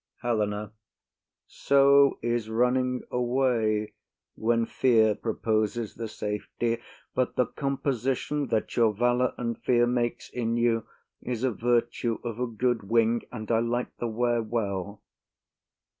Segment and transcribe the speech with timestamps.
[0.23, 0.71] HELENA.
[1.45, 3.93] So is running away,
[4.33, 6.79] when fear proposes the safety:
[7.13, 10.87] but the composition that your valour and fear makes in you
[11.21, 15.03] is a virtue of a good wing, and I like the wear well.